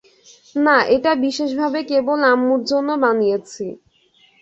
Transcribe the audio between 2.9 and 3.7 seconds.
বানয়েছি।